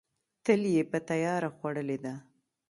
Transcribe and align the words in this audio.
تل 0.43 0.61
یې 0.73 0.83
په 0.91 0.97
تیاره 1.09 1.49
خوړلې 1.57 1.97
ده. 2.03 2.13